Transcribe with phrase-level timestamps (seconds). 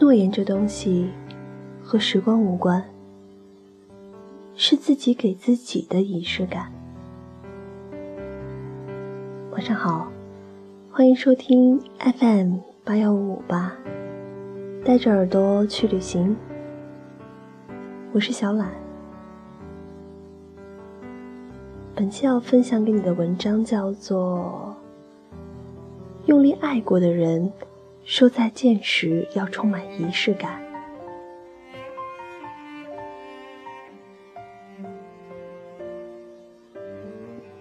[0.00, 1.10] 诺言这东西
[1.82, 2.84] 和时光无关，
[4.54, 6.72] 是自己给自己的仪式感。
[9.50, 10.06] 晚上好，
[10.92, 13.72] 欢迎收听 FM 八幺五五八，
[14.84, 16.36] 带着耳朵去旅行。
[18.12, 18.70] 我是小懒。
[21.96, 24.76] 本期要分享给你的文章叫做
[26.26, 27.46] 《用力爱过的人》。
[28.08, 30.58] 说再见时要充满仪式感。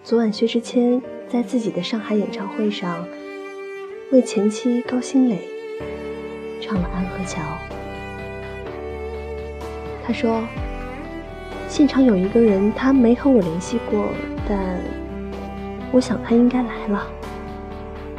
[0.02, 3.06] 昨晚，薛之谦在自己的上海演唱会上
[4.14, 5.38] 为前妻高新磊
[6.62, 7.42] 唱了《安河桥》。
[10.06, 10.42] 他说
[11.68, 14.08] ：“现场有一个人，他没和我联系过，
[14.48, 14.80] 但
[15.92, 17.06] 我想他应该来了。”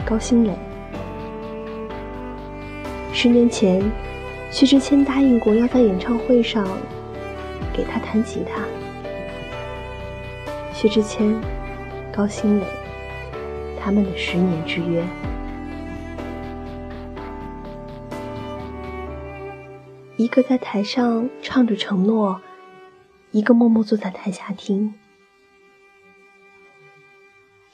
[0.04, 0.52] 高新磊。
[3.20, 3.82] 十年前，
[4.48, 6.64] 薛之谦答应过要在演唱会上
[7.74, 8.62] 给他弹吉他。
[10.72, 11.34] 薛之谦、
[12.12, 12.66] 高新磊，
[13.76, 15.04] 他们的十年之约。
[20.16, 22.40] 一个在台上唱着承诺，
[23.32, 24.94] 一个默默坐在台下听。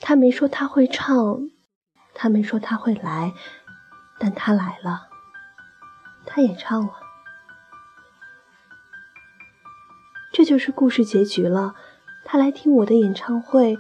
[0.01, 1.51] 他没说他会唱，
[2.15, 3.35] 他没说他会来，
[4.19, 5.11] 但他来了。
[6.27, 6.93] 他也唱了，
[10.33, 11.75] 这就是故事结局了。
[12.25, 13.77] 他来听我的演唱会，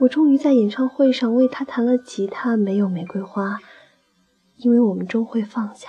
[0.00, 3.60] 我终于在演唱会上为他弹了吉他，没有玫瑰花，
[4.56, 5.88] 因为我们终会放下。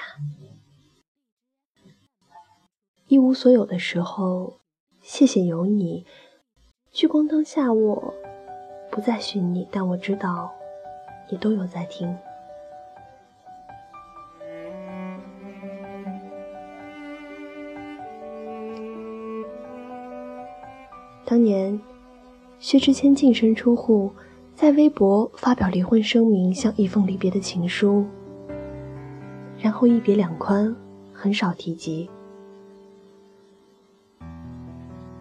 [3.08, 4.60] 一无所有的时候，
[5.02, 6.06] 谢谢有你。
[6.92, 8.14] 聚光灯下，我
[8.92, 10.54] 不再寻你，但我知道，
[11.30, 12.18] 你都有在听。
[21.28, 21.80] 当年，
[22.60, 24.12] 薛之谦净身出户，
[24.54, 28.06] 在微博发表离婚声明，像一封离别的情书，
[29.60, 30.76] 然后一别两宽，
[31.12, 32.08] 很少提及。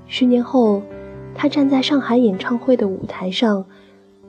[0.06, 0.82] 十年后，
[1.34, 3.64] 他站在上海演唱会的舞台上，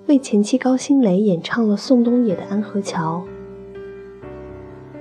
[0.08, 3.25] 为前妻高新磊演唱了宋冬野的《安河桥》，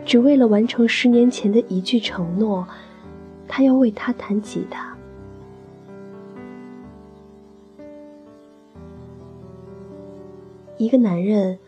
[0.05, 2.67] 只为了完成十年前的一句承诺，
[3.47, 4.94] 他要为她弹吉他。
[10.77, 11.61] 一个男人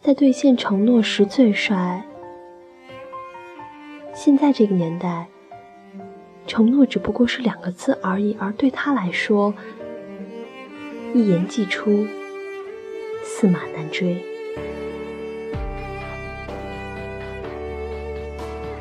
[0.00, 2.06] 在兑现承诺时最帅。
[4.14, 5.26] 现在这个年代，
[6.46, 9.52] 承诺只不过是两个字而已，而对他来说，
[11.12, 12.06] 一言既出，
[13.24, 14.16] 驷马难追。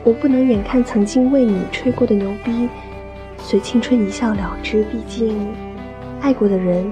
[0.04, 2.70] 我不能眼看曾经为你吹过的牛逼，
[3.40, 4.84] 随青春一笑了之。
[4.84, 5.52] 毕竟，
[6.22, 6.88] 爱过的人。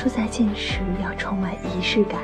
[0.00, 2.22] 说再见时要充满仪式感。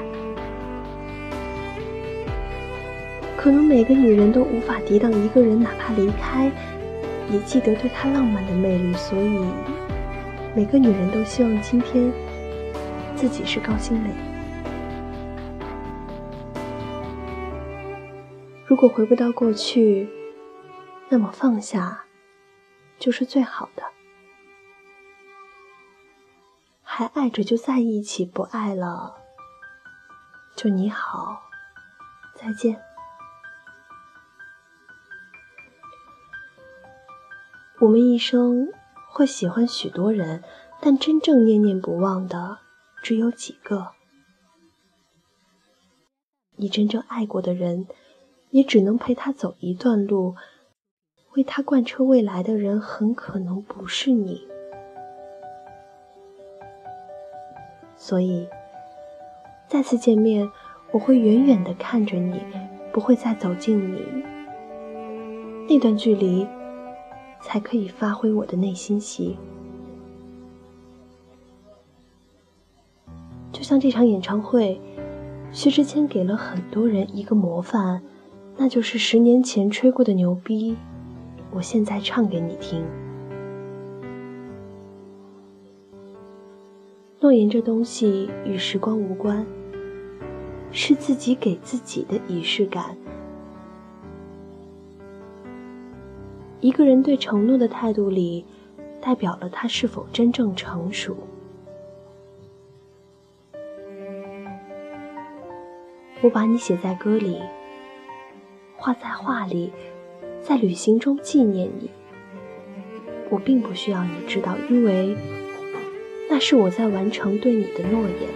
[3.36, 6.50] 可能每个女人都无法抵挡一个人，哪怕离开，
[7.30, 8.94] 也记得对他浪漫的魅力。
[8.94, 9.44] 所以，
[10.54, 12.10] 每个女人都希望今天
[13.14, 14.10] 自己是高新磊。
[18.64, 20.08] 如果回不到过去，
[21.10, 22.06] 那么放下
[22.98, 23.82] 就是最好的。
[26.98, 29.16] 还爱着就在一起，不爱了
[30.56, 31.42] 就你好，
[32.34, 32.80] 再见。
[37.80, 38.72] 我们一生
[39.12, 40.42] 会喜欢许多人，
[40.80, 42.60] 但真正念念不忘的
[43.02, 43.92] 只有几个。
[46.56, 47.86] 你真正爱过的人，
[48.48, 50.34] 也只能陪他走一段路，
[51.34, 54.48] 为他贯彻未来的人，很可能不是你。
[58.06, 58.46] 所以，
[59.66, 60.48] 再次见面，
[60.92, 62.40] 我会远远的看着你，
[62.92, 64.00] 不会再走近你。
[65.68, 66.46] 那段距离，
[67.42, 69.36] 才可以发挥我的内心戏。
[73.50, 74.80] 就像这场演唱会，
[75.50, 78.00] 薛之谦给了很多人一个模范，
[78.56, 80.76] 那就是十年前吹过的牛逼，
[81.50, 82.86] 我现在唱给你听。
[87.18, 89.46] 诺言这东西与时光无关，
[90.70, 92.94] 是自己给自己的仪式感。
[96.60, 98.44] 一个人对承诺的态度里，
[99.00, 101.16] 代表了他是否真正成熟。
[106.20, 107.40] 我把你写在歌里，
[108.76, 109.72] 画在画里，
[110.42, 111.90] 在旅行中纪念你。
[113.30, 115.16] 我并不需要你知道，因为
[116.36, 118.28] 那是我在完成对你的诺言。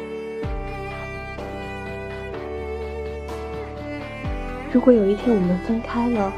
[4.72, 6.32] 如果有一天我们分开了，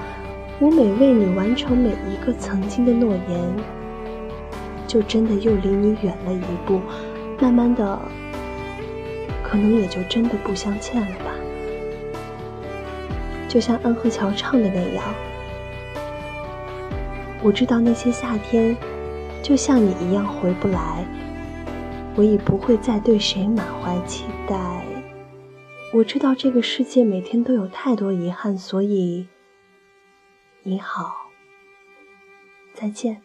[0.58, 3.40] 我每为你完成每一个曾经的诺言，
[4.88, 6.80] 就真的又离你远了一步，
[7.40, 7.96] 慢慢的，
[9.44, 11.30] 可能也就真的不相欠了吧。
[13.46, 15.04] 就像安河桥唱的那样。
[17.40, 18.76] 我知道那些夏天，
[19.44, 21.06] 就像你一样回不来。
[22.14, 24.84] 我已不会再对谁满怀期待。
[25.94, 29.28] 我知道这个世界每天都有太多遗憾，所以
[30.62, 31.14] 你好，
[32.74, 33.22] 再见。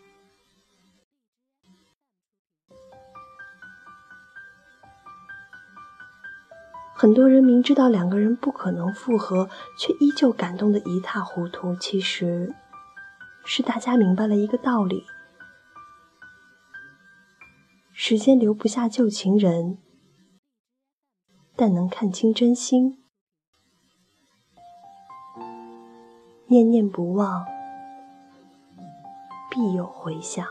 [6.96, 11.76] 很多人明知道两个人不可能复合，却依旧感动得一塌糊涂。
[11.76, 12.54] 其实。
[13.50, 15.06] 是大家明白了一个道理：
[18.00, 19.80] 时间留不下旧情人，
[21.56, 23.00] 但能看清真心。
[26.46, 27.44] 念念不忘，
[29.50, 30.46] 必有回响。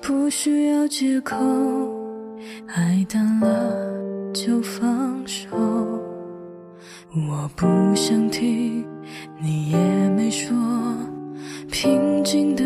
[0.00, 1.36] 不需要借口，
[2.66, 4.05] 爱淡了
[4.36, 5.48] 就放手。
[7.14, 8.86] 我不想听，
[9.40, 9.78] 你也
[10.10, 10.54] 没说，
[11.70, 12.62] 平静的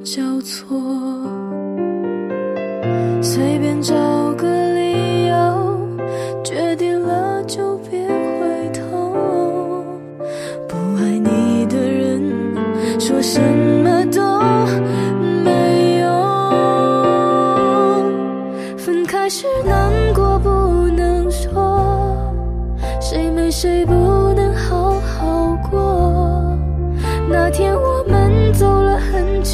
[0.00, 0.76] 交错，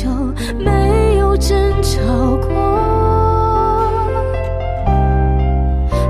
[0.00, 0.08] 久，
[0.58, 2.00] 没有争吵
[2.36, 2.48] 过。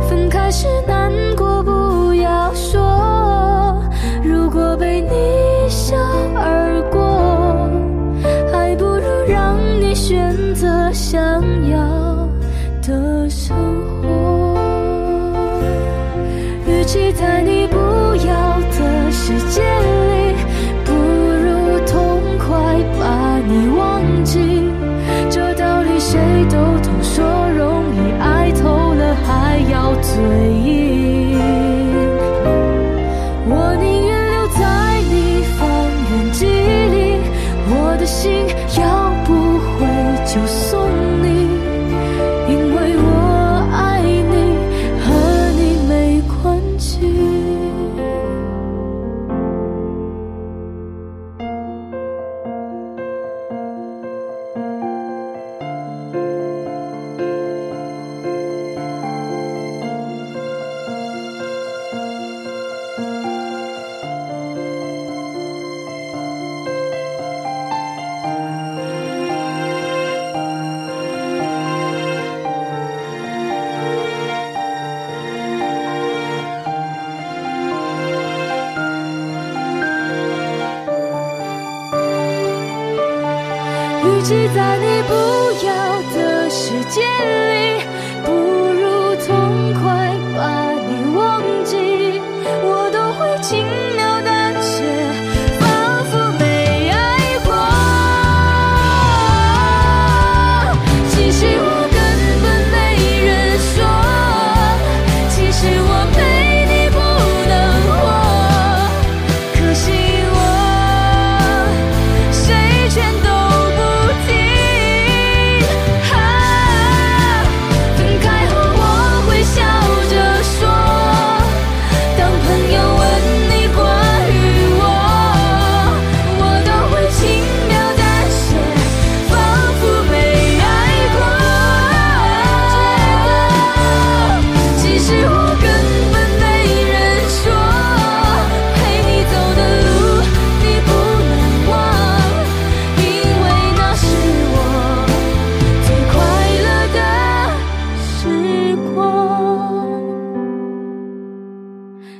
[0.08, 3.82] 分开时难过不要说，
[4.22, 5.96] 如果被你一笑
[6.36, 7.00] 而过，
[8.52, 11.20] 还不如让你选择想
[11.68, 11.80] 要。
[12.82, 13.56] 的生
[14.02, 14.58] 活，
[16.66, 17.76] 与其在你不
[18.26, 18.49] 要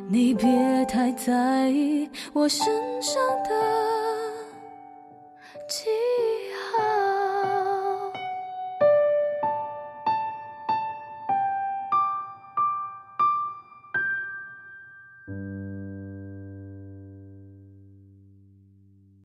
[0.09, 2.67] 你别太在意我身
[3.03, 3.51] 上的
[5.69, 5.85] 记
[6.19, 6.20] 忆。